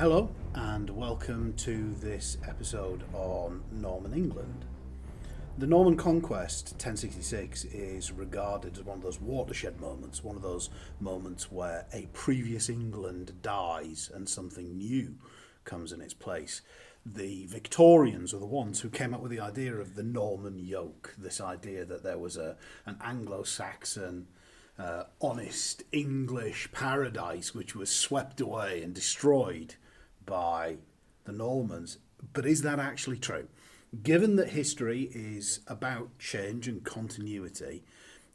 [0.00, 4.64] Hello, and welcome to this episode on Norman England.
[5.58, 10.70] The Norman Conquest 1066 is regarded as one of those watershed moments, one of those
[11.00, 15.16] moments where a previous England dies and something new
[15.66, 16.62] comes in its place.
[17.04, 21.14] The Victorians are the ones who came up with the idea of the Norman yoke,
[21.18, 24.28] this idea that there was a, an Anglo Saxon
[24.78, 29.74] uh, honest English paradise which was swept away and destroyed
[30.26, 30.78] by
[31.24, 31.98] the Normans.
[32.32, 33.48] But is that actually true?
[34.02, 37.82] Given that history is about change and continuity,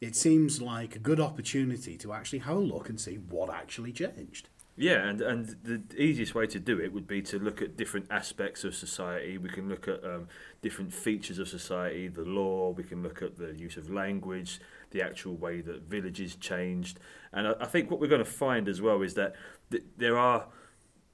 [0.02, 3.94] it seems like a good opportunity to actually have a look and see what actually
[3.94, 4.49] changed.
[4.77, 8.08] Yeah, and, and the easiest way to do it would be to look at different
[8.11, 9.38] aspects of society.
[9.38, 10.27] We can look at um,
[10.61, 14.59] different features of society, the law, we can look at the use of language,
[14.92, 16.99] the actual way that villages changed.
[17.31, 19.36] And I, I think what we're going to find as well is that
[19.72, 20.47] th- there are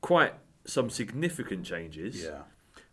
[0.01, 0.33] quite
[0.65, 2.23] some significant changes.
[2.23, 2.43] Yeah.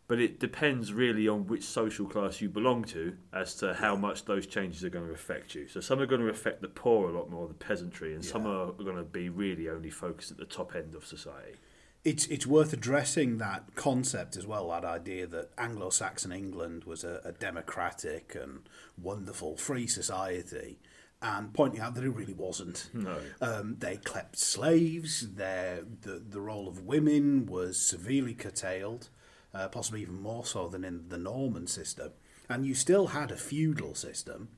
[0.06, 4.24] But it depends really on which social class you belong to as to how much
[4.24, 5.68] those changes are going to affect you.
[5.68, 8.46] So some are going to affect the poor a lot more, the peasantry, and some
[8.46, 11.56] are going to be really only focused at the top end of society.
[12.04, 14.70] It's it's worth addressing that concept as well.
[14.70, 18.60] That idea that Anglo-Saxon England was a, a democratic and
[18.96, 20.78] wonderful free society,
[21.20, 22.90] and pointing out that it really wasn't.
[22.92, 23.18] No.
[23.40, 25.34] Um, they kept slaves.
[25.34, 29.08] Their the the role of women was severely curtailed,
[29.52, 32.12] uh, possibly even more so than in the Norman system.
[32.48, 34.48] And you still had a feudal system.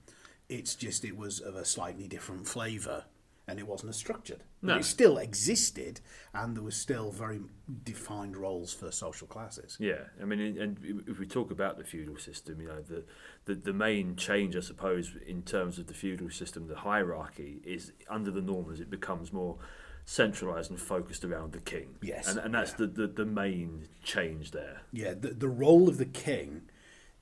[0.49, 3.05] It's just it was of a slightly different flavour,
[3.51, 4.45] and it wasn't as structured.
[4.63, 4.77] But No.
[4.79, 6.01] it still existed,
[6.33, 7.41] and there was still very
[7.85, 9.77] defined roles for social classes.
[9.81, 13.05] Yeah, I mean, and- if we talk about the feudal system, you know, the,
[13.47, 17.93] the the main change, I suppose, in terms of the feudal system, the hierarchy is
[18.09, 19.59] under the Normans, it becomes more
[20.05, 21.97] centralised and focused around the king.
[22.03, 22.77] Yes, and, and that's yeah.
[22.79, 24.83] the, the the main change there.
[24.93, 26.63] Yeah, the, the role of the king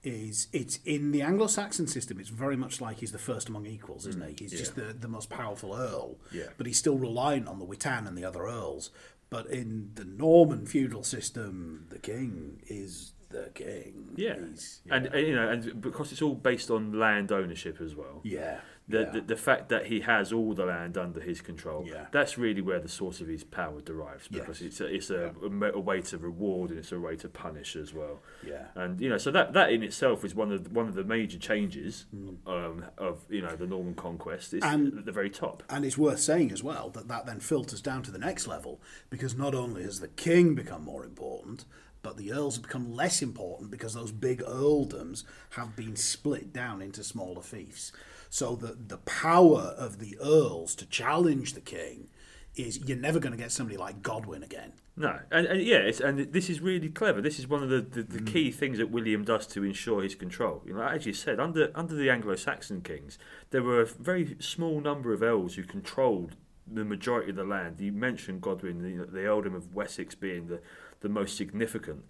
[0.02, 2.18] is it's in the Anglo-Saxon system.
[2.20, 4.44] It's very much like he's the first among equals, isn't mm, he?
[4.44, 6.16] He's just the, the most powerful earl.
[6.32, 6.44] Yeah.
[6.56, 8.90] but he's still reliant on the Witan and the other earls.
[9.30, 14.12] But in the Norman feudal system, the king is the king.
[14.16, 17.94] Yeah, He's- and and, you know, and because it's all based on land ownership as
[17.94, 18.20] well.
[18.24, 19.10] yeah, The, yeah.
[19.10, 22.06] the the fact that he has all the land under his control, Yeah.
[22.10, 24.68] that's really where the source of his power derives because Yes.
[24.68, 27.76] it's a, it's a, me- a way to reward and it's a way to punish
[27.76, 28.22] as well.
[28.46, 28.68] yeah.
[28.74, 31.04] And you know, so that, that in itself is one of the, one of the
[31.04, 32.06] major changes
[32.46, 34.54] um, of you know the Norman conquest.
[34.54, 34.72] It's Mm.
[34.74, 35.62] And- at the very top.
[35.68, 38.80] And it's worth saying as well that that then filters down to the next level
[39.10, 41.66] because not only has the king become more important,
[42.02, 46.80] but the earls have become less important because those big earldoms have been split down
[46.82, 47.92] into smaller fiefs.
[48.30, 52.08] So the, the power of the earls to challenge the king
[52.54, 54.72] is you're never going to get somebody like Godwin again.
[54.96, 57.20] No, and, and yeah, it's, and this is really clever.
[57.20, 58.10] This is one of the, the, Mm.
[58.24, 60.62] the key things that William does to ensure his control.
[60.66, 63.16] You know, as you said, under under the Anglo-Saxon kings,
[63.50, 66.34] there were a very small number of earls who controlled
[66.66, 67.80] the majority of the land.
[67.80, 70.60] You mentioned Godwin, the, the earldom of Wessex being the,
[71.00, 72.04] the most significant,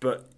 [0.00, 0.28] but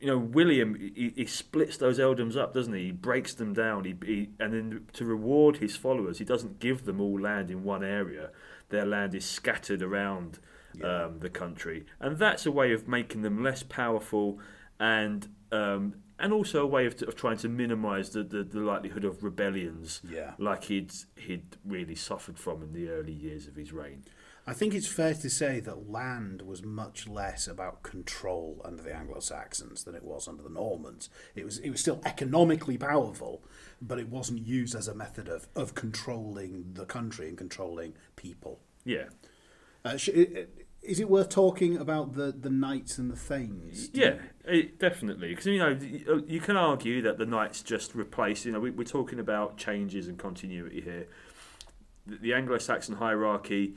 [0.00, 2.86] you know, William he, he splits those earldoms up, doesn't he?
[2.86, 3.84] He breaks them down.
[3.84, 7.64] He, he and then to reward his followers, he doesn't give them all land in
[7.64, 8.30] one area.
[8.68, 10.40] Their land is scattered around
[10.82, 14.40] um, the country, and that's a way of making them less powerful,
[14.80, 19.04] and um, and also a way of, of trying to minimise the, the, the likelihood
[19.04, 20.32] of rebellions, Yeah.
[20.38, 24.04] like he'd he'd really suffered from in the early years of his reign.
[24.46, 28.94] I think it's fair to say that land was much less about control under the
[28.94, 31.08] Anglo-Saxons than it was under the Normans.
[31.34, 33.42] It was it was still economically powerful,
[33.80, 38.60] but it wasn't used as a method of, of controlling the country and controlling people.
[38.84, 39.06] Yeah,
[39.84, 39.98] Uh,
[40.82, 43.88] is it worth talking about the, the knights and the thanes?
[43.92, 45.30] Yeah, it, definitely.
[45.30, 45.78] Because you know,
[46.26, 48.44] you can argue that the knights just replace.
[48.44, 51.06] You know, we, we're talking about changes and continuity here.
[52.06, 53.76] The, the Anglo-Saxon hierarchy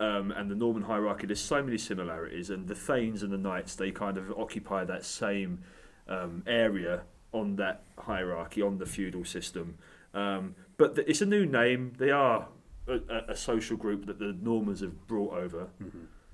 [0.00, 3.76] um, and the Norman hierarchy, there's so many similarities, and the thanes and the knights
[3.76, 5.60] they kind of occupy that same
[6.08, 7.02] um, area
[7.32, 9.76] on that hierarchy on the feudal system.
[10.14, 11.92] Um, but th- it's a new name.
[11.98, 12.48] They are
[12.88, 15.68] a, a, a social group that the Normans have brought over.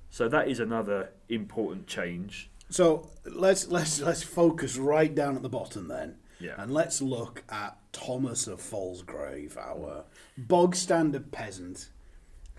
[0.09, 2.49] So that is another important change.
[2.69, 6.15] So let's let's let's focus right down at the bottom then.
[6.39, 6.55] Yeah.
[6.57, 10.05] And let's look at Thomas of Falsgrave, our
[10.37, 11.89] bog standard peasant.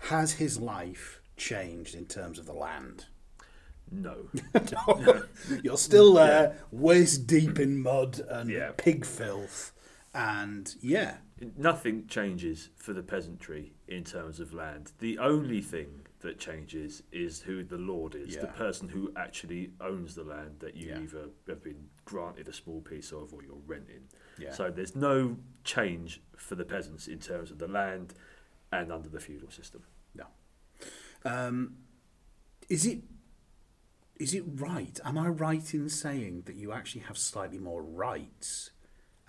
[0.03, 3.05] Has his life changed in terms of the land?
[3.91, 4.29] No.
[5.63, 8.71] You're still there, waist deep in mud and Yeah.
[8.77, 9.73] pig filth,
[10.13, 11.17] and yeah,
[11.57, 14.91] Nothing changes for the peasantry in terms of land.
[14.99, 20.15] The only thing that changes is who the lord is, the person who actually owns
[20.15, 20.99] the land that you Yeah.
[20.99, 24.09] either have been granted a small piece of or you're renting.
[24.37, 24.51] Yeah.
[24.53, 28.13] So there's no change for the peasants in terms of the land
[28.71, 29.83] and under the feudal system.
[31.25, 31.75] Um,
[32.69, 32.99] is it
[34.19, 34.99] is it right?
[35.03, 38.71] Am I right in saying that you actually have slightly more rights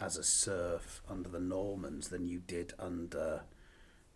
[0.01, 3.43] as a serf under the Normans than you did under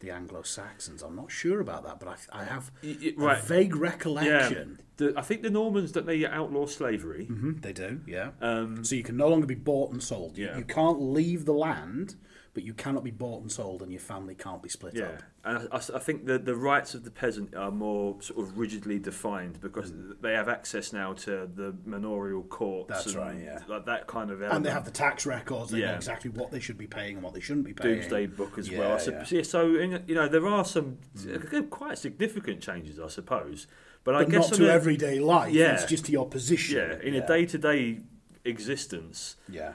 [0.01, 1.03] the Anglo Saxons?
[1.03, 3.43] I'm not sure about that, but I, I have Y- y- a right.
[3.45, 4.81] vague recollection.
[4.97, 7.27] The, I think the Normans don't they outlaw slavery.
[7.27, 8.31] hmm they do, yeah.
[8.41, 10.39] Um, So you can no longer be bought and sold.
[10.39, 10.57] Yeah.
[10.59, 12.15] You can't leave the land,
[12.55, 15.23] but you cannot be bought and sold, and your family can't be split yeah, up.
[15.45, 18.99] and I, I think the the rights of the peasant are more sort of rigidly
[19.01, 19.93] defined because
[20.23, 22.89] they have access now to the manorial courts.
[22.89, 23.59] That's and right, yeah.
[23.67, 24.41] like that kind of.
[24.41, 25.73] And they have the tax records.
[25.73, 25.97] They know Yeah.
[25.97, 27.97] exactly what they should be paying and what they shouldn't be paying.
[28.01, 28.99] Domesday Book as Yeah, well.
[29.01, 29.23] So, yeah.
[29.25, 29.47] Mm.
[29.47, 30.99] so in, you know there are some
[31.29, 33.67] uh, quite significant changes, I suppose.
[34.05, 35.53] But, I guess not to a- everyday life.
[35.53, 35.75] Yeah.
[35.75, 36.77] It's just to your position.
[36.77, 38.01] Yeah, in a day-to-day
[38.45, 39.73] existence, Yeah.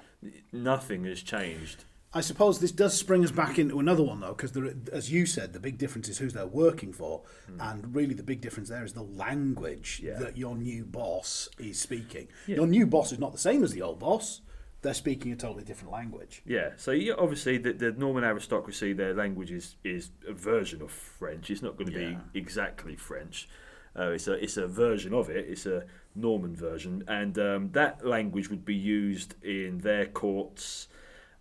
[0.53, 1.85] nothing has changed.
[2.11, 4.57] I suppose this does spring us back into another one though, because
[4.91, 7.21] as you said, the big difference is who they're working for,
[7.59, 10.01] and really the big difference there is the language.
[10.03, 10.17] Yeah.
[10.19, 12.27] that your new boss is speaking.
[12.47, 12.57] Yeah.
[12.57, 14.41] Your new boss is not the same as the old boss;
[14.81, 16.41] they're speaking a totally different language.
[16.45, 20.89] Yeah, so you, obviously the, the Norman aristocracy, their language is, is a version of
[20.89, 21.51] French.
[21.51, 22.17] It's not going to Yeah.
[22.33, 23.47] be exactly French.
[23.95, 25.45] Uh, it's a it's a version of it.
[25.47, 25.83] It's a
[26.15, 30.87] Norman version, and um, that language would be used in their courts,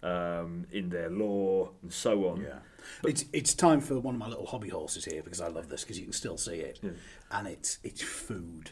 [0.03, 2.41] um, in their law, and so on.
[2.43, 2.59] Yeah.
[3.05, 5.83] It's it's time for one of my little hobby horses here because I love this
[5.83, 6.91] because you can still see it, Yeah.
[7.33, 8.71] and it's it's food,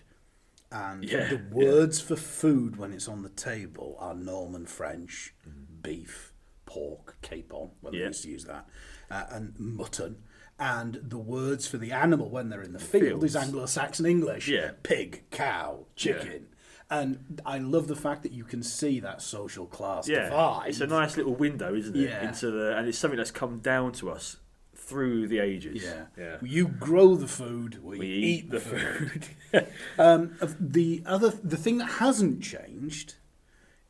[0.73, 5.35] and Yeah, the words for food when it's on the table are Norman French,
[5.83, 6.33] beef,
[6.65, 8.67] pork, capon when they used to use that,
[9.11, 10.23] uh, and mutton,
[10.59, 13.37] and the words for the animal when they're in the field is.
[13.37, 14.71] Anglo-Saxon English, Yeah.
[14.83, 16.47] pig, cow, chicken.
[16.89, 20.69] And I love the fact that you can see that social class Yeah, divide.
[20.69, 22.09] it's a nice little window, isn't it?
[22.11, 22.29] Yeah.
[22.29, 24.37] Into the and it's something that's come down to us
[24.75, 25.83] through the ages.
[25.83, 26.05] Yeah.
[26.17, 26.37] yeah.
[26.43, 29.25] You grow the food, we, We eat, the food.
[29.53, 29.67] food.
[29.99, 33.15] Um, the other, the thing that hasn't changed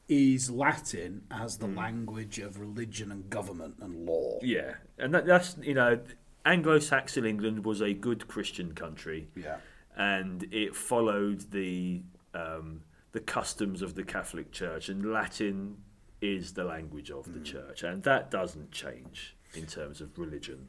[0.09, 4.39] is Latin as the language of religion and government and law.
[4.41, 5.99] yeah, and that, that's you know,
[6.47, 9.29] Anglo-Saxon England was a good Christian country.
[9.35, 9.57] Yeah.
[9.97, 12.03] and it followed the
[12.37, 15.79] um, the customs of the Catholic Church, and Latin
[16.21, 20.69] is the language of the church, and that doesn't change in terms of religion.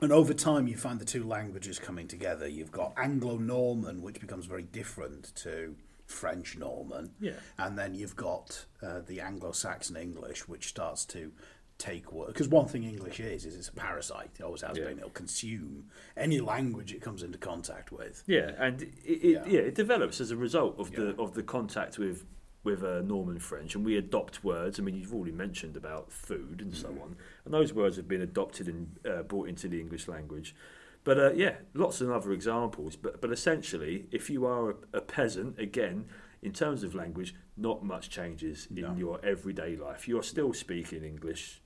[0.00, 2.48] And over time, you find the two languages coming together.
[2.48, 5.76] You've got Anglo-Norman, which becomes very different to
[6.06, 7.12] French-Norman.
[7.20, 7.38] Yeah.
[7.58, 11.32] And then you've got uh, the Anglo-Saxon English, which starts to
[11.78, 12.28] take work.
[12.28, 14.30] Because one thing English is, is it's a parasite.
[14.38, 14.84] It always has Yeah.
[14.84, 14.98] been.
[14.98, 15.86] It'll consume
[16.16, 18.22] any language it comes into contact with.
[18.26, 19.46] Yeah, and it, it, Yeah.
[19.46, 19.60] yeah.
[19.60, 21.00] it develops as a result of Yeah.
[21.00, 22.24] the of the contact with
[22.62, 24.80] with uh, Norman French, and we adopt words.
[24.80, 28.22] I mean, you've already mentioned about food and so on, and those words have been
[28.22, 30.54] adopted and uh, brought into the English language.
[31.02, 32.96] But uh, yeah, lots of other examples.
[32.96, 36.06] But but essentially, if you are a, a peasant, again,
[36.40, 38.94] in terms of language, not much changes in No.
[38.96, 40.08] your everyday life.
[40.08, 41.60] You're still speaking English.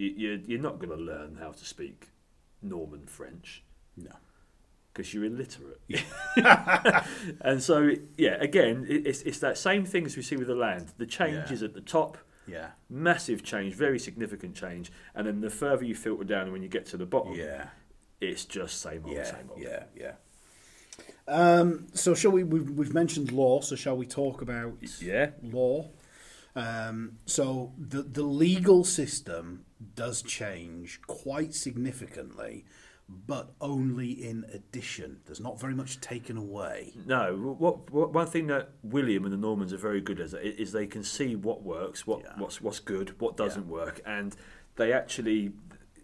[0.00, 2.08] You, you're, you're not going to learn how to speak
[2.62, 3.62] Norman French
[3.98, 4.10] No.
[4.92, 5.80] because you're illiterate.
[7.42, 10.54] and so, yeah, again, it- it's, it's that same thing as we see with the
[10.54, 10.92] land.
[10.96, 11.52] The change Yeah.
[11.52, 12.16] is at the top,
[12.46, 12.70] Yeah.
[12.88, 16.86] massive change, very significant change, and then the further you filter down, when you get
[16.86, 17.66] to the bottom, Yeah.
[18.22, 19.24] it's just same old, Yeah.
[19.24, 19.60] same old.
[19.60, 19.84] Yeah.
[19.94, 20.12] Yeah.
[21.28, 22.42] Um, so shall we?
[22.42, 23.60] We've, we've mentioned law.
[23.60, 25.30] So shall we talk about Yeah.
[25.42, 25.90] law?
[26.56, 29.64] Um, so the the legal system
[29.94, 32.64] does change quite significantly,
[33.08, 35.20] but only in addition.
[35.26, 36.92] There's not very much taken away.
[37.06, 40.72] No, what, what one thing that William and the Normans are very good at is
[40.72, 42.34] they can see what works, what Yeah.
[42.38, 44.34] what's what's good, what doesn't work, and
[44.76, 45.52] they actually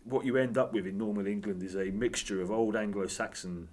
[0.04, 3.68] what you end up with in Norman England is a mixture of old Anglo-Saxon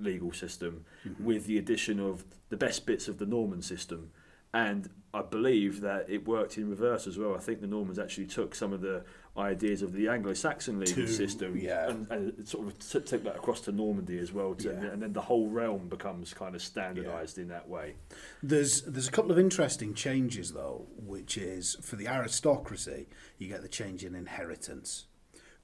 [0.00, 0.84] legal system
[1.20, 4.10] with the addition of the best bits of the Norman system.
[4.56, 7.34] And I believe that it worked in reverse as well.
[7.34, 9.04] I think the Normans actually took some of the
[9.36, 11.90] ideas of the Anglo-Saxon legal system yeah.
[11.90, 14.54] and, and sort of t- took that across to Normandy as well.
[14.54, 14.92] To, Yeah.
[14.92, 17.96] And then the whole realm becomes kind of standardised in that way.
[18.42, 23.60] There's there's a couple of interesting changes though, which is for the aristocracy, you get
[23.60, 25.04] the change in inheritance,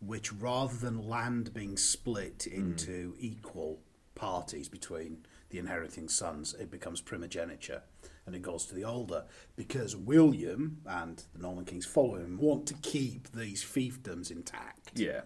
[0.00, 2.54] which rather than land being split hmm.
[2.54, 3.80] into equal
[4.14, 7.82] parties between the inheriting sons, it becomes primogeniture
[8.26, 9.24] and it goes to the older
[9.56, 14.92] because William and the Norman kings following him want to keep these fiefdoms intact.
[14.94, 15.22] Yeah.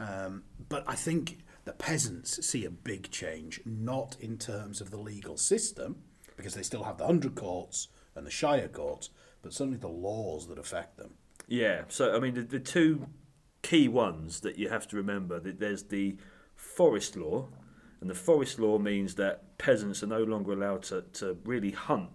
[0.00, 4.96] Um, but I think The peasants see a big change, not in terms of the
[4.96, 6.02] legal system,
[6.36, 9.10] because they still have the hundred courts and the shire courts,
[9.42, 11.14] but certainly the laws that affect them.
[11.46, 13.06] Yeah, so I mean, the, the two
[13.62, 16.16] key ones that you have to remember that there's the
[16.56, 17.48] forest law,
[18.00, 22.10] and the forest law means that peasants are no longer allowed to, to really hunt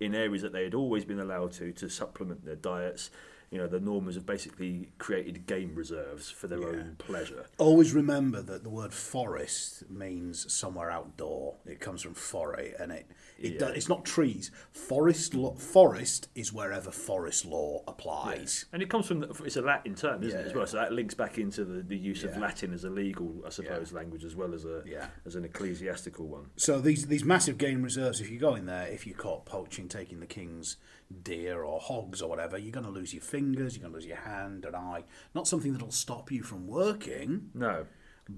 [0.00, 3.10] in areas that they had always been allowed to to supplement their diets.
[3.50, 7.46] You know, the Normans have basically created game reserves for their own pleasure.
[7.58, 11.56] Always remember that the word forest means somewhere outdoor.
[11.66, 13.06] It comes from foray, and it,
[13.40, 13.68] it Yeah.
[13.68, 14.50] it's not trees.
[14.70, 18.66] Forest lo- forest is wherever forest law applies.
[18.72, 20.58] And it comes from the, it's a Latin term, isn't it, as Yeah.
[20.58, 20.66] well?
[20.66, 23.92] So that links back into the, the use of Latin as a legal, I suppose,
[23.92, 25.08] language as well as a Yeah.
[25.26, 26.50] as an ecclesiastical one.
[26.56, 29.88] So these these massive game reserves, if you go in there, if you're caught poaching,
[29.88, 30.76] taking the king's
[31.22, 34.06] deer or hogs or whatever, you're going to lose your fingers, you're going to lose
[34.06, 35.04] your hand, an eye.
[35.34, 37.86] Not something that'll stop you from working, No,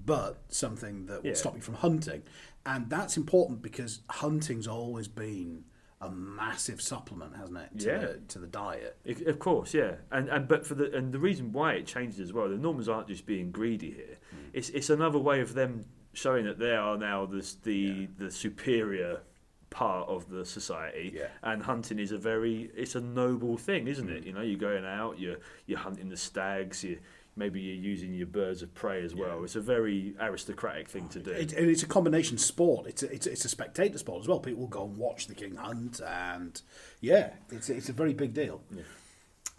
[0.05, 1.35] but something that will Yeah.
[1.35, 2.23] stop you from hunting.
[2.65, 5.65] And that's important because hunting's always been
[6.01, 7.97] a massive supplement, hasn't it, to, Yeah.
[7.99, 8.97] the, to the diet?
[9.05, 12.19] It- Of course, yeah, and and but for the and the reason why it changes
[12.19, 14.17] as well, the Normans aren't just being greedy here.
[14.31, 14.37] Hmm.
[14.53, 18.07] It's it's another way of them showing that they are now the the Yeah.
[18.17, 19.21] the superior
[19.69, 21.11] part of the society.
[21.15, 21.29] Yeah.
[21.41, 24.13] And hunting is a very it's a noble thing, isn't Hmm.
[24.15, 24.25] it?
[24.25, 26.99] You know, you're going out, you're you're hunting the stags, you
[27.35, 29.43] maybe you're using your birds of prey as well.
[29.43, 31.31] It's a very aristocratic thing to do.
[31.31, 32.87] It, and it's a combination sport.
[32.87, 34.39] It's a, it's, a, it's a spectator sport as well.
[34.39, 36.61] People will go and watch the king hunt, and
[37.01, 38.61] yeah, it's, it's a very big deal.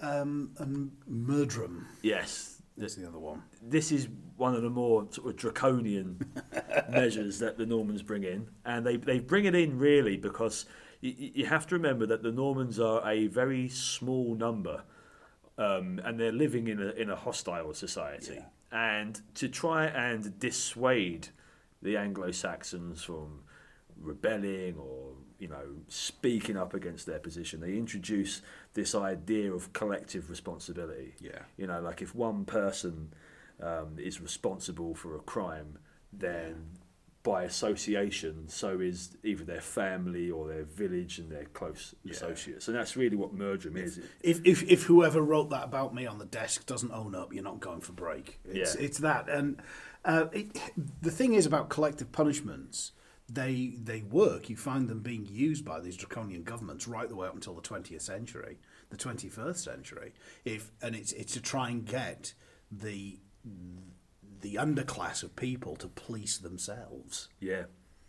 [0.00, 2.50] Um, and Murdrum yes.
[2.76, 3.40] This is the other one.
[3.62, 6.18] this is one of the more sort of draconian
[6.90, 10.66] measures that the Normans bring in, and they they bring it in really because
[11.00, 14.82] you, you have to remember that the Normans are a very small number,
[15.58, 18.40] um, and they're living in a in a hostile society,
[18.73, 21.28] and to try and dissuade
[21.82, 23.40] the Anglo Saxons from
[24.00, 28.42] rebelling or you know speaking up against their position, they introduce
[28.75, 31.14] this idea of collective responsibility.
[31.20, 31.42] Yeah.
[31.56, 33.12] You know, like if one person
[33.62, 35.78] um, is responsible for a crime,
[36.12, 36.66] then
[37.24, 42.12] by association, so is either their family or their village and their close Yeah.
[42.12, 42.68] associates.
[42.68, 43.98] And that's really what murdrum is.
[44.22, 47.42] If, if if whoever wrote that about me on the desk doesn't own up, you're
[47.42, 48.38] not going for break.
[48.44, 48.84] It's, Yeah.
[48.84, 49.28] it's that.
[49.28, 49.60] And
[50.04, 50.60] uh, it,
[51.00, 52.92] the thing is about collective punishments,
[53.26, 54.50] they they work.
[54.50, 57.62] You find them being used by these draconian governments right the way up until the
[57.62, 58.58] 20th century,
[58.90, 60.12] the 21st century.
[60.44, 62.34] If and it's it's to try and get
[62.70, 63.18] the
[64.44, 67.30] the underclass of people to police themselves.
[67.40, 67.64] Yeah.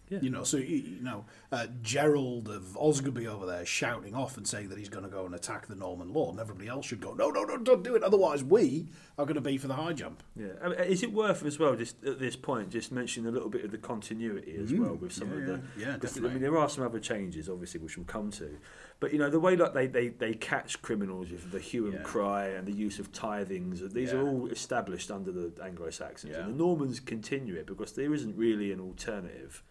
[0.09, 0.19] Yeah.
[0.21, 4.47] You know, so you you know, uh, Gerald of Osgerby over there shouting off and
[4.47, 7.01] saying that he's going to go and attack the Norman lord, and everybody else should
[7.01, 8.03] go, no, no, no, don't do it.
[8.03, 10.21] Otherwise, we are going to be for the high jump.
[10.35, 13.31] Yeah, I mean, is it worth as well, just at this point, just mentioning a
[13.31, 15.29] little bit of the continuity as well with some.
[15.31, 15.61] Yeah, of the.
[15.77, 18.57] yeah, yeah, 'cause, I mean, there are some other changes, obviously, which we'll come to,
[18.99, 21.95] but you know the way that they, they, they catch criminals with the hue and
[21.95, 22.01] Yeah.
[22.03, 26.53] cry and the use of tithings, these are all established under the Anglo Saxons, and
[26.53, 29.63] the Normans continue it because there isn't really an alternative.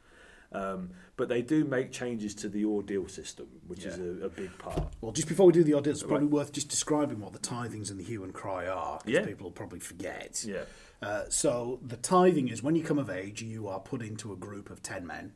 [0.54, 4.56] Um, but they do make changes to the ordeal system, which is a, a big
[4.58, 4.92] part.
[5.00, 6.32] Well, just before we do the ordeal, it's probably Right.
[6.32, 9.26] worth just describing what the tithings and the hue and cry are, because Yeah.
[9.26, 10.44] people will probably forget.
[10.46, 10.64] Yeah.
[11.02, 14.36] Uh, so the tithing is when you come of age, you are put into a
[14.36, 15.32] group of 10 men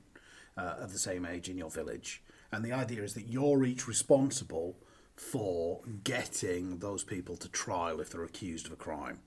[0.56, 2.22] uh, of the same age in your village.
[2.50, 4.76] And the idea is that you're each responsible
[5.14, 9.18] for getting those people to trial if they're accused of a crime.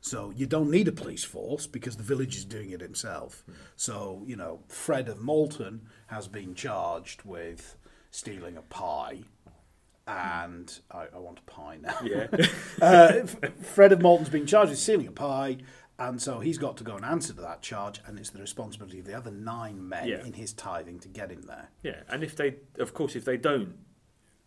[0.00, 3.44] So you don't need a police force because the village is doing it himself.
[3.76, 7.76] So, you know, Fred of Moulton has been charged with
[8.10, 9.20] stealing a pie.
[10.06, 11.96] And I, I want a pie now.
[12.02, 12.26] Yeah.
[12.82, 13.26] Uh,
[13.60, 15.58] Fred of Moulton's been charged with stealing a pie,
[15.98, 18.98] and so he's got to go and answer to that charge, and it's the responsibility
[19.00, 20.24] of the other nine men Yeah.
[20.24, 21.68] in his tithing to get him there.
[21.82, 23.74] Yeah, and if they, of course, if they don't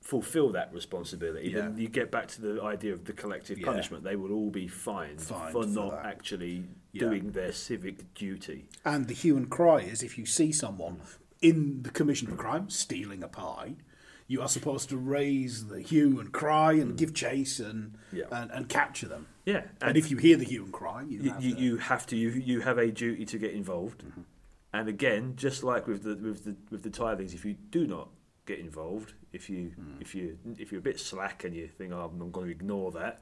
[0.04, 3.66] fulfil that responsibility, then you get back to the idea of the collective Yeah.
[3.68, 4.04] punishment.
[4.04, 6.06] They will all be fined, Fined for for not that.
[6.06, 7.06] actually Yeah.
[7.08, 8.68] doing their civic duty.
[8.84, 11.00] And the hue and cry is if you see someone
[11.42, 13.76] in the commission of a crime stealing a pie,
[14.28, 18.26] you are supposed to raise the hue and cry and give chase and, Yeah.
[18.32, 19.28] and, and capture them.
[19.46, 21.78] Yeah, And, if you hear the hue and cry, you, you, have you, to- you
[21.78, 24.04] have to, you, you have a duty to get involved.
[24.04, 24.22] Mm-hmm.
[24.74, 28.10] And again, just like with the with the with the tithings, if you do not
[28.46, 30.02] get involved, if you Mm.
[30.02, 32.92] if you if you're a bit slack and you think, oh, I'm going to ignore
[32.92, 33.22] that,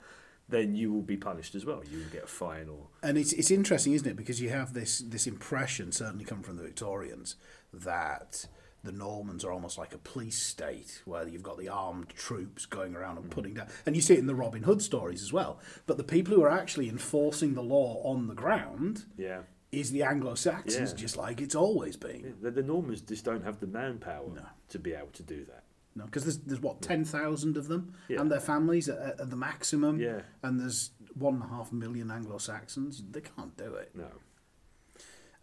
[0.49, 1.83] then you will be punished as well.
[1.89, 4.15] You will get a fine or And it's it's interesting, isn't it?
[4.17, 7.35] Because you have this this impression, certainly coming from the Victorians,
[7.73, 8.47] that
[8.83, 12.95] the Normans are almost like a police state, where you've got the armed troops going
[12.95, 15.59] around and putting down, and you see it in the Robin Hood stories as well.
[15.85, 19.41] But the people who are actually enforcing the law on the ground, yeah.
[19.71, 20.97] Is the Anglo-Saxons, Yeah.
[20.97, 22.21] just like it's always been.
[22.23, 24.45] Yeah, the, the Normans just don't have the manpower No.
[24.69, 25.63] to be able to do that.
[25.95, 28.21] No, because there's there's what ten thousand of them Yeah.
[28.21, 29.99] and their families at, at the maximum.
[29.99, 30.21] Yeah.
[30.43, 33.03] and there's one and a half million Anglo-Saxons.
[33.11, 33.91] They can't do it.
[33.95, 34.07] No.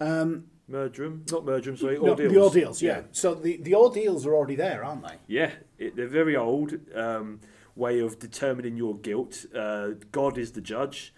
[0.00, 2.32] Um, Murdrum, not Murdrum, sorry, no, Ordeals.
[2.32, 3.02] the ordeals, yeah.
[3.12, 5.16] So the the ordeals are already there, aren't they?
[5.26, 7.40] Yeah, it, they're very old um,
[7.75, 9.47] way of determining your guilt.
[9.54, 11.12] Uh, God is the judge,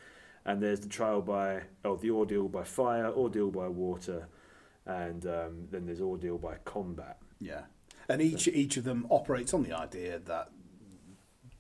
[0.45, 4.29] and there's the trial by, oh, the ordeal by fire, ordeal by water,
[4.87, 7.19] and um, then there's ordeal by combat.
[7.41, 7.63] Yeah,
[8.09, 10.51] and each each of them operates on the idea that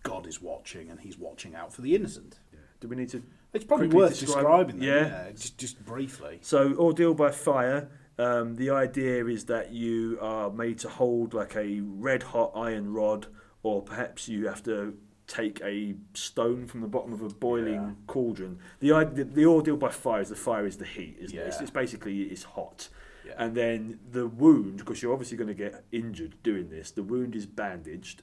[0.02, 2.38] God is watching and He's watching out for the innocent.
[2.52, 2.58] Yeah.
[2.80, 3.22] Do we need to?
[3.52, 4.88] It's probably worth describe- describing them.
[4.88, 5.24] yeah.
[5.26, 6.38] Yeah, just just briefly.
[6.42, 7.88] So, ordeal by fire.
[8.18, 12.92] Um, the idea is that you are made to hold like a red hot iron
[12.92, 13.26] rod,
[13.62, 14.94] or perhaps you have to
[15.30, 17.90] take a stone from the bottom of a boiling Yeah.
[18.08, 18.58] cauldron.
[18.80, 21.42] The, idea, the ordeal by fire is the fire is the heat, isn't it?
[21.46, 21.62] It's, Yeah.
[21.62, 22.88] it's basically it's hot.
[23.24, 23.34] Yeah.
[23.38, 27.36] And then the wound, because you're obviously going to get injured doing this, the wound
[27.36, 28.22] is bandaged.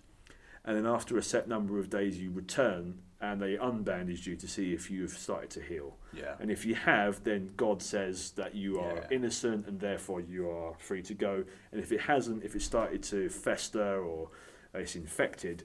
[0.66, 4.48] And then after a set number of days, you return and they unbandage you to
[4.48, 5.98] see if you've started to heal.
[6.14, 6.36] Yeah.
[6.42, 9.08] And if you have, then God says that you are Yeah.
[9.12, 11.46] innocent and therefore you are free to go.
[11.72, 14.30] And if it hasn't, if it started to fester or
[14.74, 15.64] it's infected,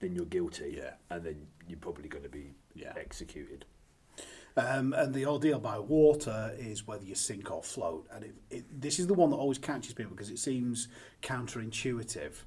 [0.00, 0.74] then you're guilty.
[0.76, 0.92] Yeah.
[1.10, 2.92] And then you're probably going to be Yeah.
[2.96, 3.64] executed.
[4.56, 8.08] Um, and the ordeal by water is whether you sink or float.
[8.12, 10.88] And it, it, this is the one that always catches people because it seems
[11.22, 12.42] counterintuitive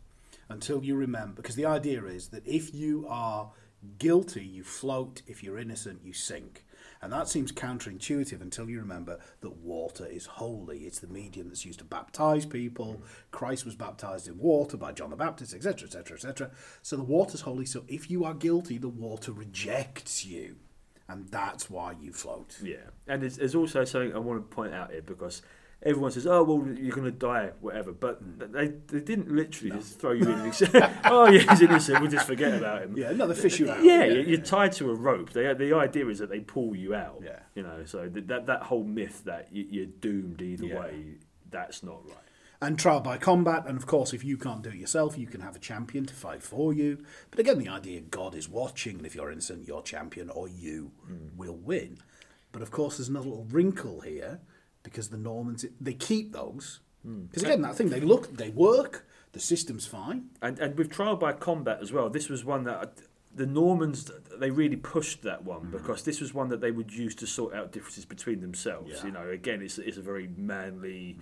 [0.50, 1.41] until you remember.
[1.41, 3.51] Because the idea is that if you are
[3.98, 5.22] guilty, you float.
[5.25, 6.65] If you're innocent, you sink.
[7.01, 10.79] And that seems counterintuitive until you remember that water is holy.
[10.79, 13.01] It's the medium that's used to baptize people.
[13.31, 16.51] Christ was baptized in water by John the Baptist, etc., etc., etc.
[16.84, 17.65] So the water's holy.
[17.65, 20.58] So if you are guilty, the water rejects you
[21.12, 22.57] and that's why you float.
[22.64, 25.42] Yeah, and there's, there's also something I want to point out here because
[25.83, 28.51] everyone says, "Oh, well, you're going to die, whatever," but mm.
[28.51, 30.39] they they didn't literally just throw you in.
[30.41, 30.67] And say,
[31.05, 32.01] oh, yeah, he's innocent.
[32.01, 32.98] We'll just forget about him.
[32.98, 33.83] Yeah, no, they fish you out.
[33.83, 35.31] Yeah, you- you're tied to a rope.
[35.31, 37.22] They, the idea is that they pull you out.
[37.24, 37.39] Yeah.
[37.55, 40.79] you know, so that that whole myth that you, you're doomed either Yeah.
[40.79, 41.03] way,
[41.50, 42.17] that's not right.
[42.63, 45.41] And trial by combat, and of course, if you can't do it yourself, you can
[45.41, 47.03] have a champion to fight for you.
[47.31, 50.91] But again, the idea God is watching, and if you're innocent, your champion or you
[51.09, 51.35] mm.
[51.35, 51.98] will win.
[52.51, 54.41] But of course, there's another little wrinkle here
[54.83, 59.39] because the Normans they keep those because again, that thing they look, they work, the
[59.39, 60.29] system's fine.
[60.41, 63.01] And and with trial by combat as well, this was one that I-
[63.33, 65.72] the Normans they really pushed that one Mm.
[65.72, 68.91] because this was one that they would use to sort out differences between themselves.
[68.91, 68.98] Yeah.
[69.00, 69.05] Mm.
[69.05, 71.17] You know, again, it's it's a very manly.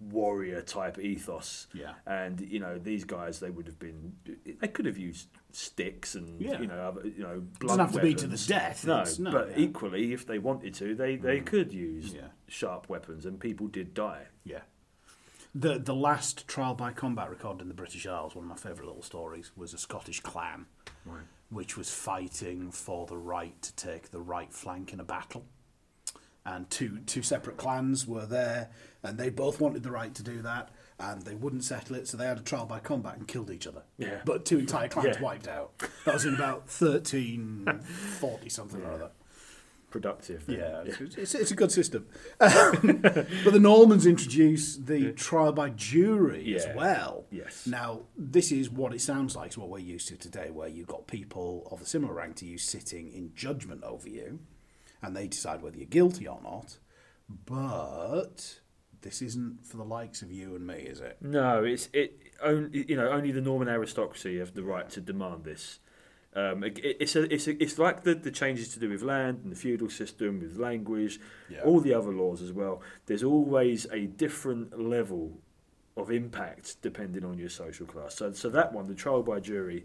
[0.00, 1.92] Warrior type ethos, Yeah.
[2.06, 4.14] and you know these guys they would have been
[4.58, 6.58] they could have used sticks and Yeah.
[6.58, 8.86] you know other, you know blunt doesn't have to be to the death.
[8.86, 9.58] No, no but yeah.
[9.64, 11.46] equally, if they wanted to, they, they mm.
[11.46, 12.28] could use Yeah.
[12.48, 14.28] sharp weapons, and people did die.
[14.42, 14.62] Yeah.
[15.54, 18.86] The the last trial by combat recorded in the British Isles, one of my favourite
[18.86, 20.66] little stories, was a Scottish clan,
[21.50, 25.44] which was fighting for the right to take the right flank in a battle.
[26.46, 28.70] And two two separate clans were there,
[29.02, 32.16] and they both wanted the right to do that, and they wouldn't settle it, so
[32.16, 33.82] they had a trial by combat and killed each other.
[33.98, 34.20] Yeah.
[34.24, 35.22] But two entire clans Yeah.
[35.22, 35.72] wiped out.
[36.06, 37.66] That was in about thirteen
[38.18, 39.10] forty something or other.
[39.90, 40.46] Productive.
[40.46, 40.56] then.
[40.60, 42.06] Yeah, It's, it's, it's a good system.
[42.40, 47.24] Um, but the Normans introduced the trial by jury as well.
[47.32, 47.66] Yes.
[47.66, 50.86] Now, this is what it sounds like, it's what we're used to today, where you've
[50.86, 54.38] got people of a similar rank to you sitting in judgment over you,
[55.02, 56.78] and they decide whether you're guilty or not.
[57.46, 58.60] But
[59.02, 61.18] this isn't for the likes of you and me, is it?
[61.20, 62.18] No, it's it.
[62.42, 65.78] Only you know, only the Norman aristocracy have the right to demand this.
[66.34, 69.40] Um, it, it's a, it's a, it's like the, the changes to do with land
[69.42, 71.62] and the feudal system, with language, Yeah.
[71.62, 72.82] all the other laws as well.
[73.06, 75.38] There's always a different level
[75.96, 78.14] of impact depending on your social class.
[78.14, 79.84] So, so that one, the trial by jury,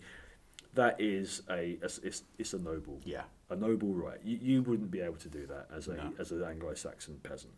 [0.76, 3.24] that is a, a it's, it's a noble, Yeah.
[3.50, 4.20] A noble right.
[4.24, 6.14] You, you wouldn't be able to do that as a No.
[6.20, 7.54] as an Anglo-Saxon peasant.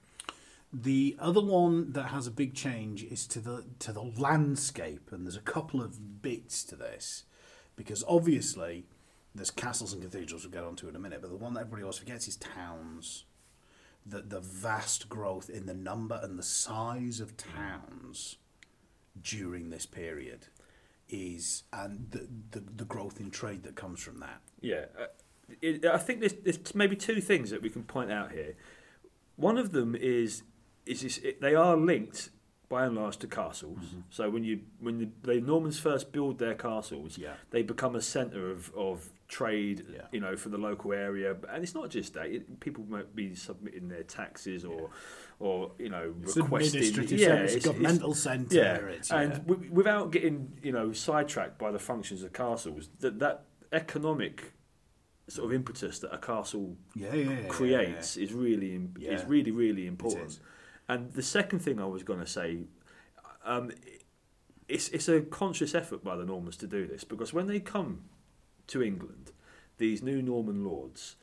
[0.73, 5.25] The other one that has a big change is to the to the landscape, and
[5.25, 7.23] there's a couple of bits to this,
[7.77, 8.85] because obviously
[9.33, 11.83] there's castles and cathedrals we'll get onto in a minute, but the one that everybody
[11.83, 13.23] always forgets is towns.
[14.05, 18.37] The the vast growth in the number and the size of towns
[19.21, 20.47] during this period
[21.09, 24.41] is and the the, the growth in trade that comes from that.
[24.59, 25.05] Yeah, uh,
[25.61, 28.55] it, I think there's, there's maybe two things that we can point out here.
[29.35, 30.43] One of them is
[30.85, 32.29] is this, it, they are linked
[32.69, 33.79] by and large, to castles.
[33.79, 33.99] Mm-hmm.
[34.09, 37.33] So when you when the, the Normans first build their castles, Yeah.
[37.51, 40.01] they become a centre of, of trade, Yeah.
[40.11, 41.35] you know, for the local area.
[41.49, 44.89] And it's not just that; it, people might be submitting their taxes or,
[45.39, 46.81] or you know, It's requesting.
[46.81, 48.55] administrative yeah, centre, it's, governmental centre.
[48.55, 53.45] yeah, and w- without getting you know sidetracked by the functions of castles, that that
[53.71, 54.53] economic
[55.27, 59.87] sort of impetus that a castle yeah, yeah, yeah, creates is really is really really
[59.87, 60.39] important.
[60.89, 62.59] And the second thing I was going to say,
[63.45, 63.71] um,
[64.67, 68.03] it's it's a conscious effort by the Normans to do this because when they come
[68.67, 69.31] to England,
[69.77, 71.15] these new Norman lords,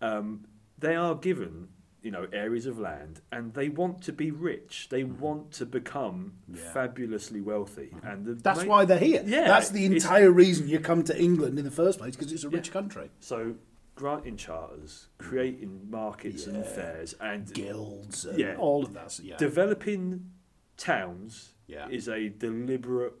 [0.00, 0.46] um,
[0.78, 1.68] they are given
[2.02, 4.88] you know areas of land and they want to be rich.
[4.90, 6.54] They want to become Mm-hmm.
[6.56, 6.62] Yeah.
[6.62, 6.72] Mm-hmm.
[6.74, 9.22] fabulously wealthy, and the That's main- why they're here.
[9.24, 12.44] Yeah, That's the entire reason you come to England in the first place because it's
[12.44, 13.10] a rich country.
[13.20, 13.54] So
[13.94, 18.56] granting charters, creating markets and fairs, and Guilds, and Yeah.
[18.56, 19.18] all of that.
[19.22, 19.36] Yeah.
[19.36, 20.30] developing
[20.76, 21.88] towns Yeah.
[21.88, 23.14] is a deliberate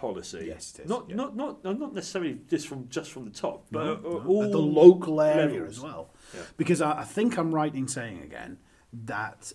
[0.00, 0.44] policy.
[0.54, 1.16] Yes, it is, Not yeah.
[1.16, 4.42] not not not necessarily just from just from the top, but No, uh, no, all
[4.44, 5.76] at the local area levels.
[5.76, 6.10] as well.
[6.34, 6.40] Yeah.
[6.56, 8.58] Because I, I think I'm right in saying again
[8.92, 9.52] that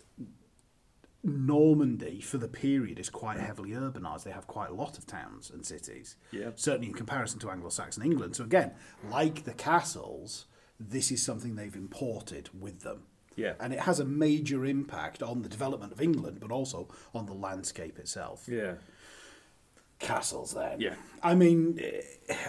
[1.23, 4.23] Normandy for the period is quite heavily urbanised.
[4.23, 6.15] They have quite a lot of towns and cities.
[6.31, 6.51] Yeah.
[6.55, 8.35] Certainly in comparison to Anglo-Saxon England.
[8.35, 8.73] So again,
[9.09, 10.45] like the castles,
[10.79, 13.03] this is something they've imported with them.
[13.35, 13.53] Yeah.
[13.59, 17.33] And it has a major impact on the development of England, but also on the
[17.33, 18.47] landscape itself.
[18.47, 18.75] Yeah.
[20.05, 20.79] Castles, then.
[20.79, 20.95] Yeah.
[21.23, 21.79] I mean,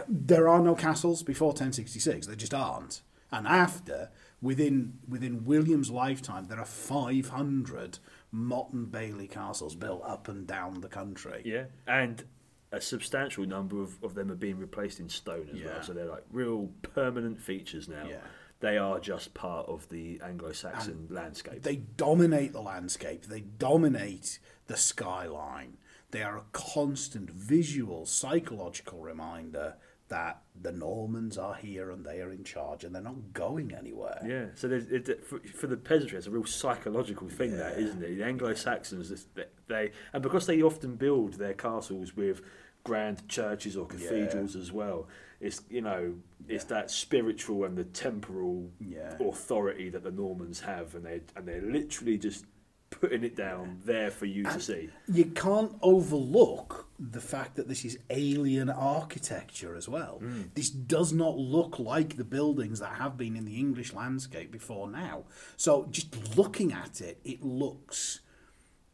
[0.08, 2.26] there are no castles before 1066.
[2.26, 3.02] There just aren't.
[3.32, 7.98] And after, within within William's lifetime, there are 500
[8.32, 11.42] Motte and Bailey castles built up and down the country.
[11.44, 11.64] Yeah.
[11.86, 12.24] And
[12.72, 15.66] a substantial number of, of them are being replaced in stone as Yeah.
[15.66, 15.82] well.
[15.82, 18.06] So they're like real permanent features now.
[18.08, 18.16] Yeah.
[18.60, 21.62] They are just part of the Anglo-Saxon landscape.
[21.62, 23.24] They dominate the landscape.
[23.26, 25.76] They dominate the skyline.
[26.16, 29.74] They are a constant visual, psychological reminder
[30.08, 34.22] that the Normans are here and they are in charge and they're not going anywhere.
[34.26, 38.02] Yeah, so there's, it, for, for the peasantry, it's a real psychological thing, that isn't
[38.02, 38.16] it?
[38.16, 39.26] The Anglo Saxons,
[39.68, 42.40] they, and because they often build their castles with
[42.82, 45.08] grand churches or cathedrals as well.
[45.38, 46.14] It's you know,
[46.48, 49.18] it's that spiritual and the temporal Yeah.
[49.20, 52.46] authority that the Normans have, and they and they're literally just
[52.90, 54.90] putting it down there for you to see.
[55.08, 60.18] you can't overlook the fact that this is alien architecture as well.
[60.20, 60.42] Hmm.
[60.54, 64.88] This does not look like the buildings that have been in the English landscape before
[64.88, 65.24] now.
[65.56, 68.20] So just looking at it, it looks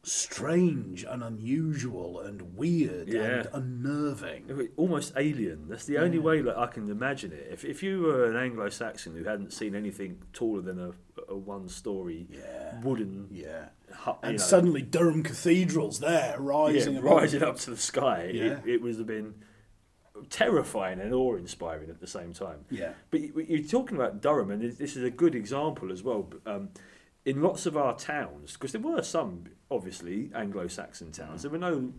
[0.05, 3.21] strange and unusual and weird Yeah.
[3.23, 4.69] and unnerving.
[4.77, 5.69] Almost alien.
[5.69, 7.49] That's the only way that I can imagine it.
[7.53, 10.91] If, if you were an Anglo-Saxon who hadn't seen anything taller than a,
[11.29, 12.81] a one-story Yeah.
[12.81, 13.69] wooden Yeah.
[13.93, 18.45] hut, And know, suddenly Durham Cathedral's there, rising rising up to the sky, Yeah.
[18.45, 19.35] it, it would have been
[20.31, 22.65] terrifying and awe-inspiring at the same time.
[22.71, 22.93] Yeah.
[23.11, 26.29] But you- you're talking about Durham, and this this is a good example as well.
[26.47, 26.71] Um,
[27.25, 31.93] in lots of our towns, because there were some obviously Anglo-Saxon towns, there were no,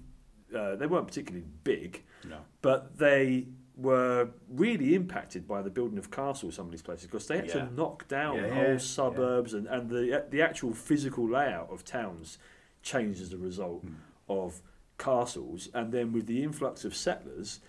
[0.56, 2.40] uh, they weren't particularly big, No.
[2.62, 6.56] but they were really impacted by the building of castles.
[6.56, 7.66] Some of these places because they had Yeah.
[7.66, 11.84] to knock down Yeah, whole yeah, suburbs, and and the the actual physical layout of
[11.84, 12.38] towns
[12.84, 13.94] changed as a result Hmm.
[14.30, 14.62] of
[15.00, 17.62] castles, and then with the influx of settlers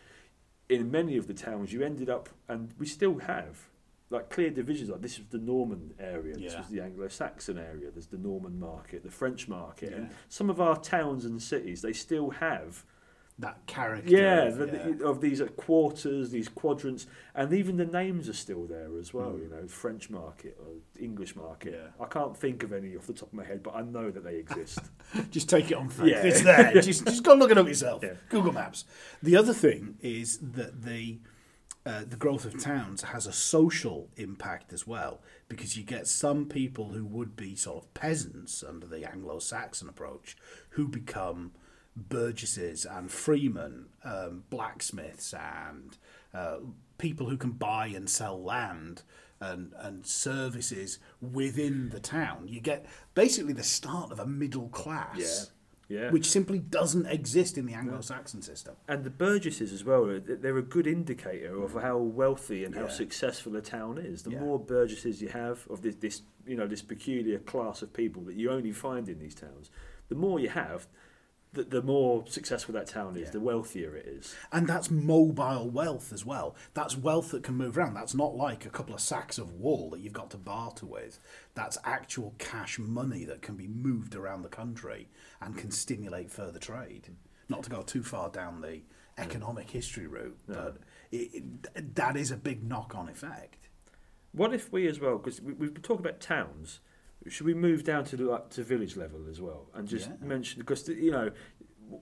[0.68, 3.68] in many of the towns, you ended up, and we still have,
[4.10, 4.90] like clear divisions.
[4.90, 6.58] Like this was the Norman area, this Yeah.
[6.60, 7.90] was the Anglo-Saxon area.
[7.90, 11.92] There's the Norman market, the French market, and some of our towns and cities they
[11.92, 12.84] still have.
[13.40, 14.08] That character.
[14.12, 18.32] Yeah, of- the, the- of these uh, quarters, these quadrants, and even the names are
[18.32, 19.32] still there as well.
[19.32, 19.42] Mm.
[19.42, 21.72] You know, French market or English market.
[21.74, 21.88] Yeah.
[22.00, 24.22] I can't think of any off the top of my head, but I know that
[24.22, 24.78] they exist.
[25.32, 26.06] Just take it on faith.
[26.06, 26.22] Yeah.
[26.22, 26.72] It's there.
[26.80, 28.04] just, just go look it up yourself.
[28.04, 28.12] Yeah.
[28.28, 28.84] Google Maps.
[29.20, 31.18] The other thing is that the
[31.86, 36.46] uh, the growth of towns has a social impact as well because you get some
[36.46, 40.36] people who would be sort of peasants under the Anglo-Saxon approach
[40.70, 41.52] who become
[41.96, 45.96] burgesses and freemen, um, blacksmiths and
[46.32, 46.56] uh,
[46.96, 49.02] people who can buy and sell land
[49.40, 52.48] and, and services within the town.
[52.48, 55.50] You get basically the start of a middle class yeah.
[55.88, 58.76] Which simply doesn't exist in the Anglo-Saxon system.
[58.88, 61.82] And the Burgesses as well, they're a good indicator of mm.
[61.82, 62.88] how wealthy and how Yeah.
[62.88, 64.22] successful a town is.
[64.22, 64.40] The Yeah.
[64.40, 68.34] more Burgesses you have of this, this, you know, this peculiar class of people that
[68.34, 69.70] you only find in these towns,
[70.08, 70.86] the more you have,
[71.54, 73.30] the, the more successful that town is, Yeah.
[73.30, 74.34] the wealthier it is.
[74.52, 76.54] And that's mobile wealth as well.
[76.74, 77.94] That's wealth that can move around.
[77.94, 81.18] That's not like a couple of sacks of wool that you've got to barter with.
[81.54, 85.08] That's actual cash money that can be moved around the country
[85.40, 87.08] and can stimulate further trade.
[87.48, 88.80] Not to go too far down the
[89.18, 90.78] economic history route, but
[91.12, 91.42] it,
[91.74, 93.68] it, that is a big knock on effect.
[94.32, 96.80] What if we as well, because we, we've been talking about towns,
[97.28, 100.26] should we move down to the, like, to village level as well and just Yeah.
[100.26, 101.30] mention because you know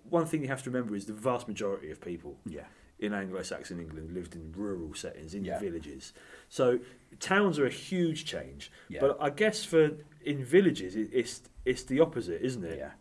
[0.08, 2.66] one thing you have to remember is the vast majority of people Yeah.
[2.98, 5.58] in Anglo-Saxon England lived in rural settings in Yeah.
[5.58, 6.12] villages,
[6.48, 6.80] so
[7.20, 8.70] towns are a huge change.
[9.00, 12.78] But I guess for in villages, it, it's it's the opposite, isn't it?
[12.78, 12.92] Yeah.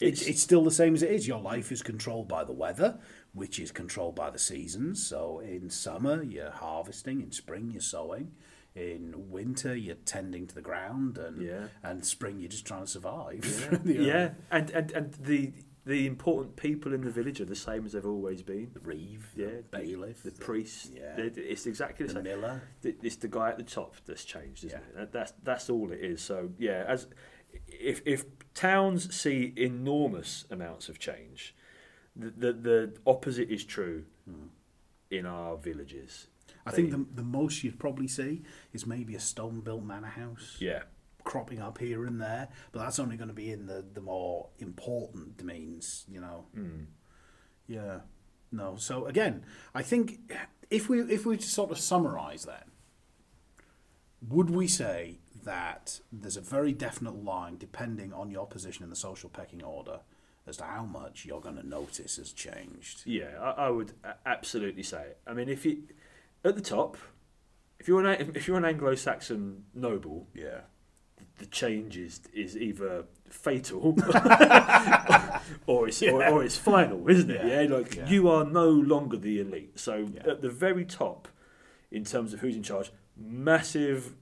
[0.00, 1.26] It's, it's still the same as it is.
[1.26, 3.00] Your life is controlled by the weather,
[3.32, 5.04] which is controlled by the seasons.
[5.04, 7.20] So in summer, you're harvesting.
[7.20, 8.30] In spring, you're sowing.
[8.78, 11.18] In winter, you're tending to the ground.
[11.18, 11.68] And Yeah.
[11.82, 13.44] and spring, you're just trying to survive.
[13.44, 14.30] yeah, You know, yeah.
[14.50, 15.52] and and and the
[15.84, 18.70] the important people in the village are the same as they've always been.
[18.74, 21.14] The reeve, Yeah, the bailiff, The priest, Yeah.
[21.16, 22.24] it's exactly the the same.
[22.24, 22.62] miller.
[22.82, 25.02] It's the guy at the top that's changed, isn't Yeah.
[25.02, 25.12] it?
[25.12, 26.20] That's that's all it is.
[26.22, 27.08] So yeah, as
[27.66, 31.54] if if towns see enormous amounts of change,
[32.14, 34.48] the the, the opposite is true hmm.
[35.10, 36.28] in our villages.
[36.68, 40.56] I think the, the most you'd probably see is maybe a stone built manor house
[40.60, 40.82] Yeah,
[41.24, 44.48] cropping up here and there, but that's only going to be in the, the more
[44.58, 46.46] important domains, you know.
[46.54, 46.84] Hmm.
[47.66, 48.00] Yeah.
[48.50, 48.76] No.
[48.76, 50.20] So again, I think
[50.70, 52.66] if we if we to sort of summarise that,
[54.26, 58.96] would we say that there's a very definite line depending on your position in the
[58.96, 60.00] social pecking order
[60.46, 63.02] as to how much you're going to notice has changed?
[63.04, 63.92] yeah, I, I would
[64.24, 65.18] absolutely say it.
[65.26, 65.82] I mean, if you
[66.44, 66.96] at the top,
[67.78, 70.60] if you're an if you're an Anglo-Saxon noble, Yeah.
[71.38, 73.96] the change is, is either fatal
[75.66, 76.30] or it's or, Yeah.
[76.30, 77.44] or it's final, isn't it?
[77.44, 77.62] Yeah.
[77.62, 78.08] Yeah, like Yeah.
[78.08, 79.78] you are no longer the elite.
[79.78, 80.30] So Yeah.
[80.32, 81.28] at the very top,
[81.90, 84.14] in terms of who's in charge, massive,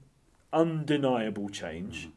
[0.53, 2.11] undeniable change, Mm.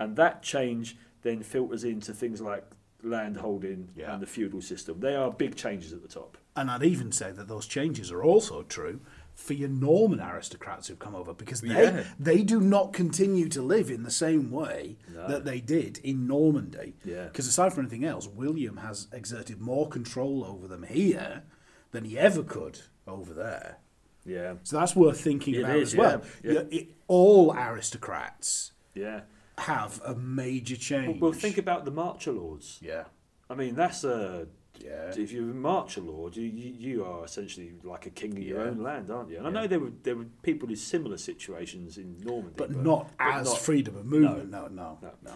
[0.00, 2.64] and that change then filters into things like
[3.02, 4.12] land holding Yeah.
[4.14, 5.00] and the feudal system.
[5.00, 6.36] They are big changes at the top.
[6.56, 9.00] And I'd even say that those changes are also true
[9.34, 12.04] for your Norman aristocrats who've come over because they Yeah.
[12.18, 15.26] they do not continue to live in the same way No.
[15.28, 16.94] that they did in Normandy.
[17.04, 17.24] Yeah.
[17.24, 21.42] Because aside from anything else, William has exerted more control over them here
[21.90, 23.78] than he ever could over there.
[24.26, 26.22] Yeah, So that's worth thinking It about is, as well.
[26.42, 26.60] yeah, yeah.
[26.70, 29.22] It- all aristocrats yeah.
[29.58, 31.20] have a major change.
[31.20, 32.78] Well, think about the Marcher Lords.
[32.80, 33.04] yeah,
[33.50, 34.46] I mean, that's a
[34.82, 38.42] yeah, If you're a marcher lord, you, you, you are essentially like a king of
[38.42, 38.70] your Yeah.
[38.70, 39.38] own land, aren't you?
[39.38, 43.10] And I know there were there were people in similar situations in Normandy, but, not
[43.18, 44.50] as not- freedom of movement.
[44.50, 45.12] No, no, No.
[45.22, 45.34] no.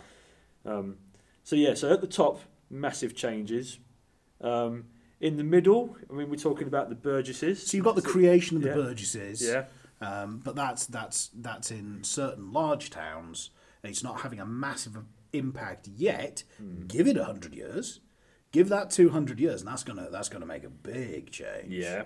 [0.78, 0.96] Um,
[1.44, 3.78] so yeah, so at the top, massive changes.
[4.40, 4.84] Um,
[5.20, 7.66] in the middle, I mean, we're talking about the Burgesses.
[7.66, 8.74] So you've got the creation of the Yeah.
[8.74, 9.42] Burgesses.
[9.42, 9.64] yeah,
[10.00, 13.50] Um, but that's that's that's in certain large towns.
[13.82, 14.96] It's not having a massive
[15.32, 16.44] impact yet.
[16.58, 16.86] Hmm.
[16.86, 18.00] Give it hundred years.
[18.52, 21.72] Give that two hundred years, and that's gonna that's gonna make a big change.
[21.72, 22.04] yeah.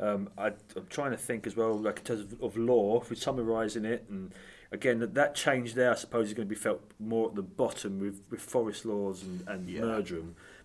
[0.00, 3.10] Um, I, I'm trying to think as well, like in terms of, of law, if
[3.10, 4.32] we're summarising it, and
[4.70, 7.42] again that, that change there, I suppose, is going to be felt more at the
[7.42, 10.00] bottom with, with forest laws and, and Yeah.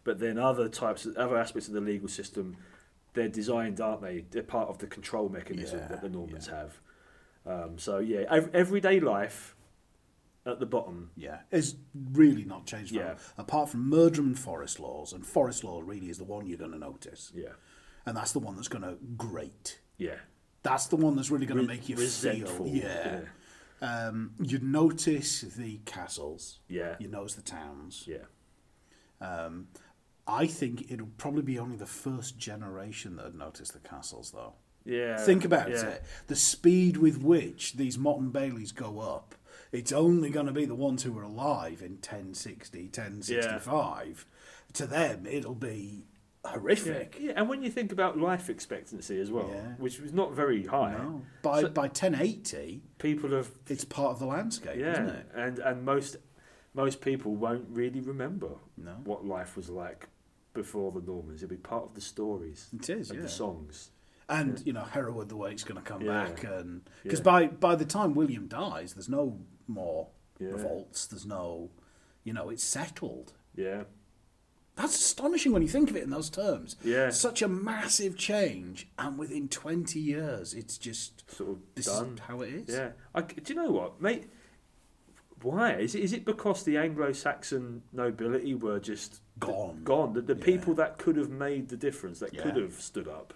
[0.03, 2.57] But then other types, other aspects of the legal system,
[3.15, 4.25] they're designed, aren't they?
[4.29, 6.59] They're part of the control mechanism Yeah, that the Normans yeah.
[6.59, 6.79] have.
[7.45, 9.55] Um, so yeah, ev- everyday life
[10.45, 11.11] at the bottom.
[11.15, 11.75] Yeah, it's
[12.11, 12.91] really not changed.
[12.91, 13.01] Yeah.
[13.01, 13.13] Yeah.
[13.37, 16.71] Apart from murder and forest laws, and forest law really is the one you're going
[16.71, 17.49] to notice, Yeah,
[18.05, 19.79] and that's the one that's going to grate.
[19.97, 20.15] yeah.
[20.63, 22.65] That's the one that's really going to Re- make you resentful.
[22.67, 22.73] feel.
[22.83, 23.19] Yeah.
[23.81, 26.59] Um, you'd notice the castles.
[26.69, 26.95] Yeah.
[26.99, 28.05] You notice the towns.
[28.07, 28.23] yeah,
[29.19, 29.67] Um,
[30.25, 34.53] I think it'll probably be only the first generation that would notice the castles, though.
[34.85, 35.17] yeah.
[35.17, 35.85] Think about yeah.
[35.85, 36.03] it.
[36.27, 39.35] The speed with which these Motte and Baileys go up,
[39.73, 44.25] it's only going to be the ones who were alive in 1060, 1065.
[44.73, 46.05] To them, it'll be
[46.45, 47.17] Yeah, horrific.
[47.19, 49.73] yeah, and when you think about life expectancy as well, Yeah.
[49.77, 51.21] which was not very high, No.
[51.41, 55.25] By, So- by 1080, people have it's part of the landscape, yeah, isn't it?
[55.35, 56.17] and and most
[56.75, 58.93] most people won't really remember No.
[59.03, 60.09] what life was like
[60.55, 61.43] before the Normans.
[61.43, 63.23] It'll be part of the stories It is, and yeah.
[63.25, 63.91] the songs.
[64.29, 66.25] And, you know, Hereward the Wake's going to come Yeah.
[66.27, 66.43] back.
[66.43, 67.23] and Because Yeah.
[67.23, 70.09] by, by the time William dies, there's no more
[70.39, 70.49] Yeah.
[70.49, 71.05] revolts.
[71.07, 71.71] There's no,
[72.23, 73.33] you know, it's settled.
[73.55, 73.83] Yeah,
[74.75, 76.77] That's astonishing when you think of it in those terms.
[76.83, 77.11] Yeah.
[77.11, 82.13] Such a massive change, and within 20 years, it's just sort of this done.
[82.15, 82.69] is how it is.
[82.75, 84.31] Yeah, I, do you know what, mate?
[85.43, 86.01] Why is it?
[86.01, 89.83] Is it because the Anglo-Saxon nobility were just Gone.
[89.83, 90.13] Gone.
[90.13, 90.43] The, the Yeah.
[90.43, 93.33] people that could have made the difference, that could have stood up,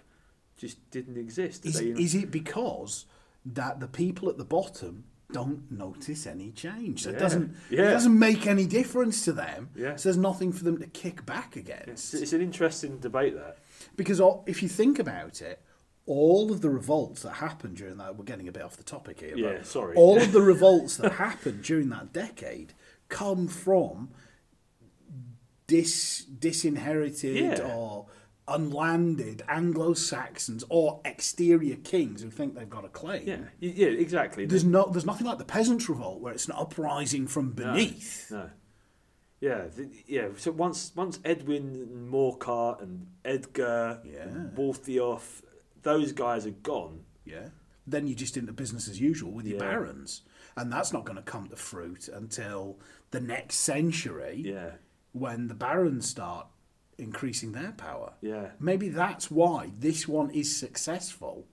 [0.58, 1.64] just didn't exist.
[1.64, 3.06] Is, is it because
[3.46, 7.04] that the people at the bottom don't notice any change?
[7.04, 7.88] So it doesn't Yeah.
[7.88, 9.70] it doesn't make any difference to them.
[9.74, 9.96] Yeah.
[9.96, 12.12] So there's nothing for them to kick back against.
[12.14, 13.34] it's an interesting debate.
[13.34, 13.58] That
[13.96, 15.62] Because if you think about it,
[16.06, 19.20] all of the revolts that happened during that we're getting a bit off the topic
[19.20, 19.36] here.
[19.36, 19.94] Yeah, sorry.
[19.96, 22.72] All of the revolts that happened during that decade
[23.08, 24.08] come from
[25.66, 27.74] dis disinherited Yeah.
[27.74, 28.06] or
[28.48, 33.26] unlanded Anglo Saxons or exterior kings who think they've got a claim.
[33.26, 34.46] yeah, yeah, exactly.
[34.46, 38.30] There's no, there's nothing like the peasants' revolt where it's an uprising from beneath.
[38.30, 38.50] No.
[39.40, 40.28] Yeah, th- yeah.
[40.36, 44.22] So once once Edwin and Morcar and Edgar, Yeah.
[44.22, 45.42] and Waltheof,
[45.82, 47.04] those guys are gone.
[47.24, 47.48] Yeah.
[47.86, 49.64] Then you're just into business as usual with your Yeah.
[49.70, 50.22] barons,
[50.56, 52.80] and that's not going to come to fruit until
[53.12, 54.72] the next century Yeah,
[55.12, 56.48] when the barons start
[56.98, 58.14] increasing their power.
[58.20, 61.46] yeah, Maybe that's why this one is successful.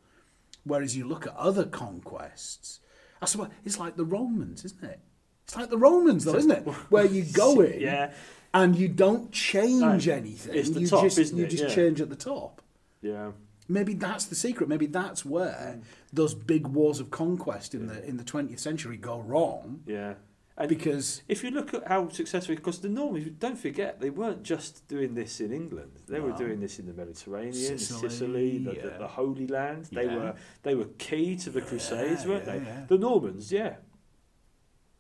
[0.63, 2.79] Whereas you look at other conquests,
[3.21, 4.99] I suppose it's like the Romans, isn't it?
[5.43, 6.63] It's like the Romans, though, isn't it?
[6.89, 8.13] Where you go in yeah,
[8.53, 10.55] and you don't change No, anything.
[10.55, 11.49] it's the you top, just isn't you it?
[11.49, 11.75] just Yeah.
[11.75, 12.62] change at the top.
[13.01, 13.31] yeah.
[13.67, 14.69] Maybe that's the secret.
[14.69, 15.84] Maybe that's where mm.
[16.13, 20.13] those big wars of conquest in the in the twentieth century go wrong Yeah.
[20.58, 24.41] And because if you look at how successful, because the Normans, don't forget, they weren't
[24.44, 25.91] just doing this in England.
[26.08, 28.98] They were doing this in the Mediterranean, Sicily, Sicily, the, the, yeah.
[28.98, 29.89] the Holy Land.
[29.91, 30.15] They Yeah.
[30.15, 32.65] were they were key to the Crusades, weren't yeah, they?
[32.65, 32.86] yeah.
[32.88, 33.76] The Normans, yeah.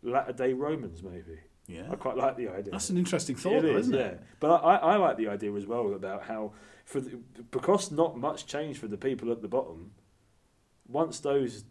[0.03, 1.39] Latter Day Romans, maybe.
[1.67, 2.71] yeah, I quite like the idea.
[2.71, 4.05] that's an interesting thought, It though, is, isn't yeah.
[4.07, 4.23] it?
[4.39, 6.51] But I, I like the idea as well about how,
[6.83, 7.17] for the,
[7.49, 9.91] because not much changed for the people at the bottom.
[10.87, 11.63] Once those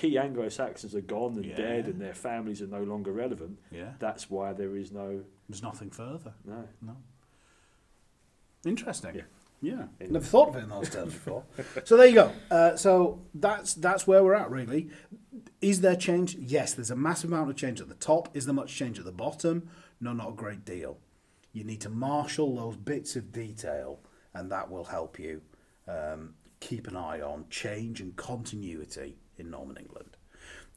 [0.00, 1.56] key Anglo Saxons are gone and Yeah.
[1.56, 5.62] dead, and their families are no longer relevant, Yeah, that's why there is no there's
[5.62, 6.32] nothing further.
[6.44, 6.68] no.
[6.80, 6.96] No.
[8.64, 9.14] Interesting.
[9.16, 9.22] Yeah.
[9.62, 9.72] Yeah.
[10.00, 10.14] Anyway.
[10.14, 11.44] Never thought of it in those terms before.
[11.84, 12.32] so there you go.
[12.50, 14.90] Uh, so that's that's where we're at really.
[15.60, 16.34] Is there change?
[16.36, 18.34] Yes, there's a massive amount of change at the top.
[18.34, 19.68] Is there much change at the bottom?
[20.00, 20.98] No, not a great deal.
[21.52, 24.00] You need to marshal those bits of detail,
[24.32, 25.42] and that will help you
[25.88, 30.16] um, keep an eye on change and continuity in Norman England.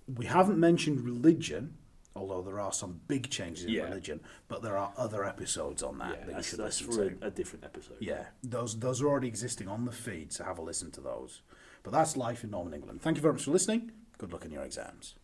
[0.07, 1.77] We haven't mentioned religion,
[2.15, 3.83] although there are some big changes in Yeah.
[3.83, 7.09] religion, but there are other episodes on that Yeah, that you should that's listen for
[7.15, 7.25] to.
[7.25, 7.97] a, a different episode.
[7.99, 11.41] Yeah, those those are already existing on the feed, so have a listen to those.
[11.83, 13.01] But that's life in Norman England.
[13.01, 13.91] Thank you very much for listening.
[14.17, 15.15] Good luck in your exams.